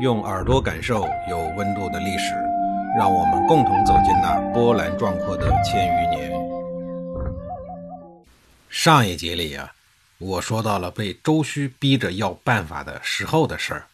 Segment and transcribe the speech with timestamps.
[0.00, 2.32] 用耳朵感受有温度的历史，
[2.96, 6.30] 让我们共同走进那波澜壮阔的千余年。
[8.68, 9.72] 上一集里啊，
[10.18, 13.86] 我说到了被周须逼着要办法的石厚的事儿。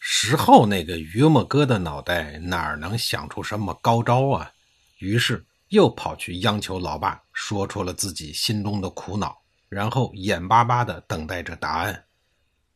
[0.00, 4.50] 石厚那个榆木哥的脑袋哪能想出什么高招啊？
[4.98, 9.36] 于是又跑去央求老爸，说出了自己心中的苦恼，
[9.68, 12.02] 然后眼巴巴地等待着答案。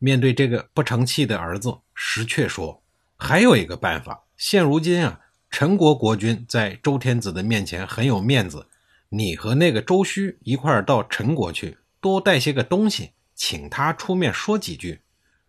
[0.02, 2.82] 面对这个不成器的儿子，石阙说
[3.18, 4.24] ：“还有一个办法。
[4.38, 8.66] 现如今啊，陈国国君在周天子的面前很有面子，
[9.10, 15.02] 你和那个周须一块儿到陈国去，多带些个东西，请他出面说几句，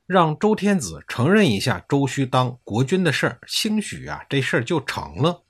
[0.06, 5.44] 让周天子承认一下周须当国君的事儿，兴许啊，这事儿就成了。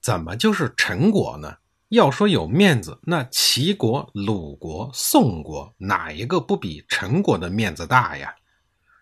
[0.00, 1.58] 怎么就是陈国呢？
[1.94, 8.34] 要说有面子，那齐国、鲁国、宋国哪一个不比陈国的面子大呀？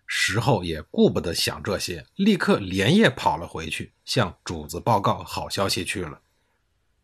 [0.07, 6.21] 石厚也顾不得想这些，立刻连夜跑了回去，向主子报告好消息去了。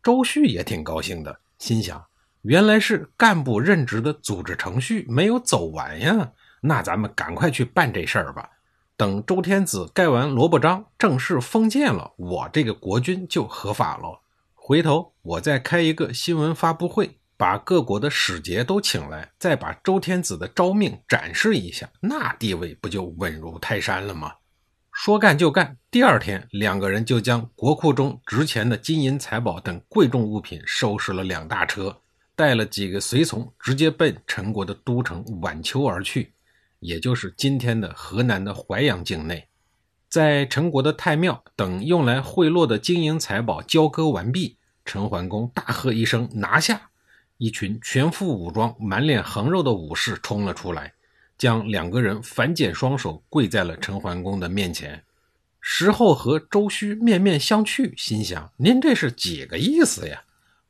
[0.03, 2.05] 周旭也挺高兴的，心想：
[2.43, 8.47] 原来是干部任职的组织程序没有走完呀，那咱们赶快去办这事儿吧。
[8.95, 14.21] 等周天子盖完萝卜章，正式封建了，我这个国君就合法了。
[14.69, 24.31] 回头我再开一个新闻发布会，把各国的使节都请来，再把周天子的诏命展示一下，那地位不就稳如泰山了吗？
[24.91, 31.97] 说干就干，第二天，两个人就将国库中值钱的金银财宝等贵重物品收拾了两大车，
[32.35, 36.31] 带了几个随从，直接奔陈国的都城宛丘而去，
[36.79, 39.47] 也就是今天的河南的淮阳境内。
[40.11, 44.57] 在陈国的太庙等用来贿赂的金银财宝交割完毕。
[44.89, 46.89] 陈桓公大喝一声：“拿下！”
[47.37, 50.91] 一群全副武装、满脸横肉的武士冲了出来，
[51.37, 55.03] 将两个人反剪双手跪在了陈桓公的面前。
[55.61, 60.23] 石厚和周须面面相觑，心想：“您这是几个意思呀？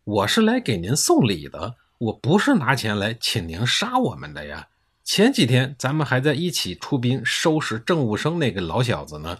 [0.03, 4.67] 我是来给您送礼的，我不是拿钱来请您杀我们的呀！
[5.05, 9.37] 前几天咱们还在一起出兵收拾郑武生那个老小子呢，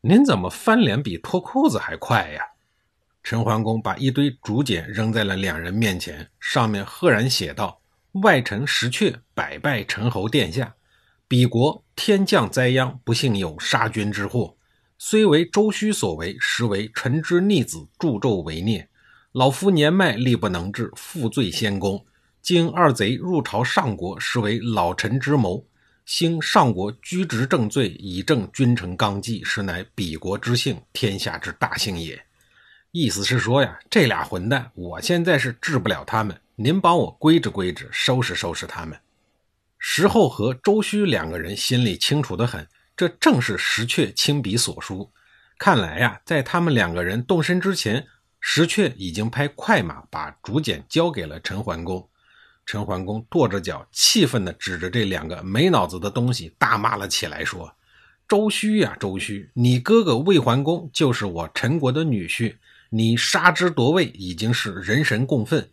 [0.00, 2.42] 您怎么翻脸比脱裤子还快呀？”
[3.26, 7.80] 陈桓公把一堆竹简扔在了两人面前，上面赫然写道
[8.22, 10.72] ：“外臣石阙百拜陈侯殿下，
[11.26, 14.56] 彼国天降灾殃，不幸有杀君之祸，
[14.96, 18.88] 虽为周须所为，实为臣之逆子助纣为虐。
[19.32, 22.06] 老夫年迈力不能治，负罪先公。
[22.40, 25.66] 经二贼入朝上国，实为老臣之谋。
[26.04, 32.24] 兴上国居职正罪，以正君臣纲纪，实乃彼国之幸，天下之大幸也。”
[32.98, 38.98] 意思是说呀，这俩混蛋，我现在是治不了他们，您帮我规置规置，收拾收拾他们。
[39.78, 45.12] 石厚和周须两个人心里清楚的很，这正是石阙亲笔所书。
[45.58, 48.06] 看来呀，在他们两个人动身之前，
[48.40, 52.08] 石阙已经派快马把竹简交给了陈桓公。
[52.64, 57.70] 陈桓公跺着脚，气愤地指着这两个没脑子的东西大骂了起来，说
[58.26, 62.56] ：“周须呀，周须，你哥哥魏桓公就是我陈国的女婿。”
[62.90, 65.70] 你杀之夺位已经是人神共愤，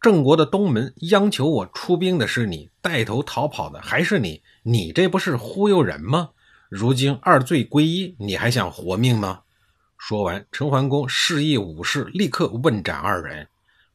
[0.00, 6.30] 郑国的东门央求我出兵的是你，带头逃跑的还是你，你这不是忽悠人吗？
[6.68, 9.42] 如今二罪归一，你还想活命吗？
[9.96, 13.48] 说完，陈桓公示意武士立刻问斩二人，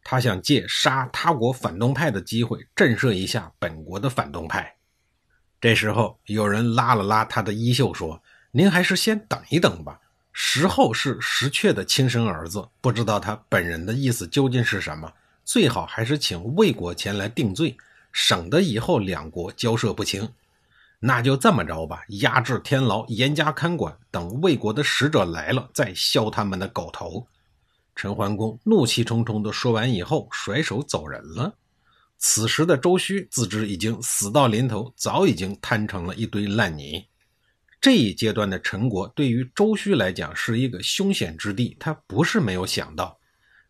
[0.04, 4.76] 他想借杀他国反动派的机会震慑一下本国的反动派。
[5.60, 10.00] 这时候，有人拉了拉他的衣袖，说：“您还是先等一等吧。”
[10.34, 15.12] 石厚是石阙的亲生儿子，不知道他本人的意思究竟是什么。
[15.44, 17.76] 最好还是请魏国前来定罪，
[18.12, 20.30] 省得以后两国交涉不清。
[21.00, 27.28] 那就这么着吧，押至天牢，严加看管，等魏国的使者来了，再削他们的狗头。
[27.96, 31.54] 陈桓公怒气冲冲地说完以后，甩手走人了。
[32.20, 37.04] 此时的周须自知已经死到临头，早已经摊成了一堆烂泥。
[37.82, 43.18] 这一阶段的陈国对于周须来讲是一个凶险之地，他不是没有想到，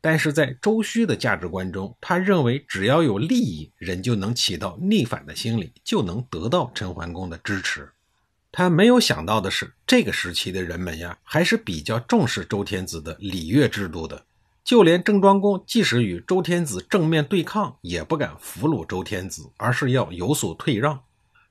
[0.01, 7.89] 但是在周须的价值观中，他认为只要有利益，人就能起到逆反的心理，就能得到陈桓公的支持。
[8.51, 14.25] 他没有想到的是，这个时期的人们呀，还是比较重视周天子的礼乐制度的，
[14.61, 20.99] 就连郑庄公即使与周天子正面对抗，也不敢俘虏周天子，而是要有所退让。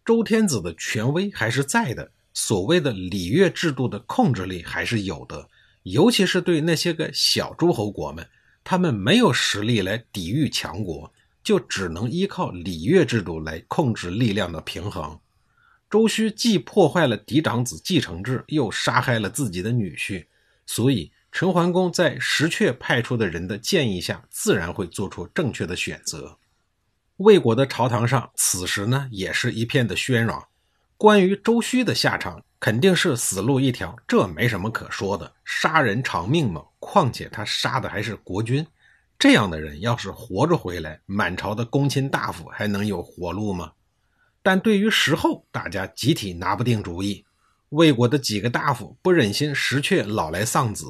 [0.05, 2.11] 周天子的权威还是在的。
[2.33, 5.49] 所谓的礼乐制度的控制力还是有的，
[5.83, 8.27] 尤其是对那些个小诸侯国们，
[8.63, 11.13] 他们没有实力来抵御强国，
[11.43, 15.19] 就只能依靠礼乐制度来控制力量的平衡。
[15.91, 20.25] 周须既破坏了嫡长子继承制，又杀害了自己的女婿，
[20.65, 26.39] 所以陈桓公在石阙派出的人的建议下，自然会做出正确的选择。
[27.17, 30.47] 魏国的朝堂上，此时呢也是一片的喧嚷。
[31.01, 35.33] 关于周须的下场，肯定是死路一条，这没什么可说的。
[35.47, 38.67] 杀人偿命嘛，况且他杀的还是国君，
[39.19, 43.73] 这样的人要是活着回来，满朝的公卿大夫还能有活路吗？
[44.43, 47.25] 但对于石后，大家集体拿不定主意。
[47.71, 50.85] 魏国的几个大夫不忍心石阙老来丧子，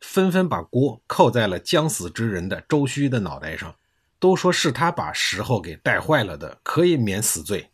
[0.00, 3.74] 纷纷把锅扣在了将死之人的周须的脑袋上。
[4.20, 7.68] 都说是他把石后给带坏了的，可以免死罪。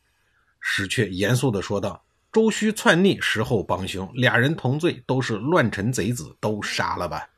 [0.66, 2.02] 石阙严肃地说道
[2.32, 7.28] ：“周须篡逆，石后帮凶，俩人同罪，都是乱臣贼子，都杀了吧。”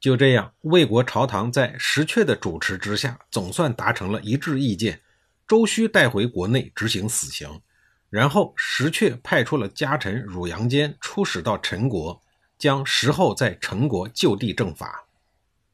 [0.00, 4.98] 就这样，魏国朝堂在石阙的主持之下，总算达成了一致意见：
[5.46, 7.60] 周须带回国内执行死刑。
[8.08, 12.22] 然后石阙派出了家臣汝阳坚出使到陈国，
[12.58, 15.04] 将石后在陈国就地正法。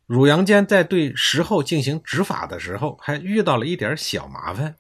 [0.04, 4.74] 汝阳坚在对石后进行执法的时候，还遇到了一点小麻烦。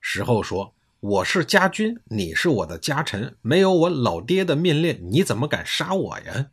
[0.00, 0.72] 石后说
[1.06, 6.46] ：“我是家君，你是我的家臣，没有我老爹的命令，你怎么敢杀我呀？”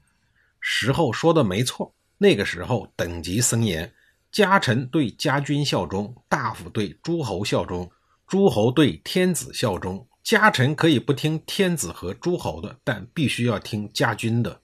[0.60, 1.96] 石后说的没错。
[2.18, 3.94] 那个时候等级森严，
[4.30, 7.90] 家臣对家君效忠，大夫对诸侯效忠，
[8.28, 10.06] 诸侯对天子效忠。
[10.22, 14.60] 家臣可以不听天子和诸侯的，但必须要听家君的。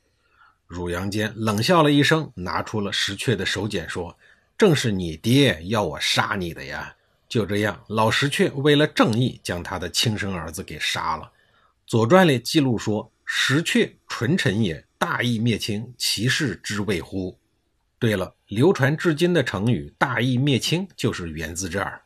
[0.66, 4.18] 汝阳间冷笑了一声，拿出了石阙的手锏，说
[4.57, 6.94] ：“正是你爹要我杀你的呀！”
[7.30, 11.24] 就这样，老石阙为了正义，将他的亲生儿子给杀了。
[11.86, 17.38] 《左传》里记录说：“石阙纯臣也，大义灭亲，其事之谓乎？”
[18.00, 22.02] 对了，流传至今的成语“大义灭亲”就是源自这儿。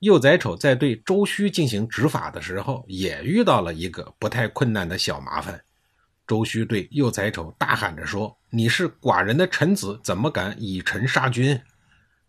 [0.00, 5.62] 幼宰丑在对周须进行执法的时候，也遇到了一个不太困难的小麻烦。
[6.26, 11.60] 周须对幼宰丑大喊着说：“你是寡人的臣子，怎么敢以臣杀君？”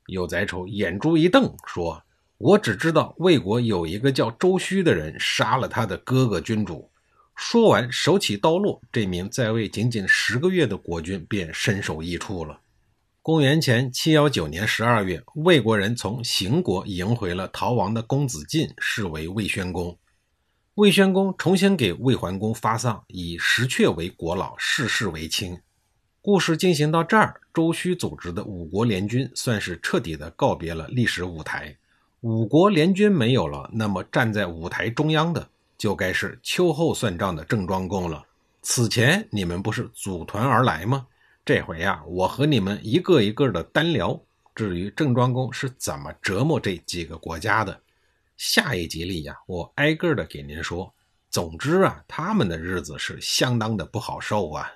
[0.08, 2.04] 幼宰丑眼珠一瞪，说
[2.44, 6.90] ：“我只知道魏国有一个叫周须的人杀了他的哥哥君主。”
[7.38, 12.60] 说完，手起刀落，这名在位仅仅十个月的国君便身首异处了。
[13.22, 19.98] 公元前七幺九年十二月，魏国人从邢国迎回了逃亡的公子晋，视为魏宣公。
[20.76, 25.60] 魏宣公重新给魏桓公发丧，以石阙为国老，世世为卿。
[26.22, 31.76] 故事进行到这儿，周须组织的五国联军算是彻底的告别了历史舞台。
[32.22, 38.24] 五国联军没有了，那么站在舞台中央的就该是秋后算账的郑庄公了。
[38.62, 41.08] 此前你们不是组团而来吗？
[41.44, 44.20] 这回呀，我和你们一个一个的单聊。
[44.54, 47.82] 至于郑庄公是怎么折磨这几个国家的？
[48.38, 50.94] 下一集里呀，我挨个的给您说。
[51.32, 54.72] 总之啊，他们的日子是相当的不好受啊。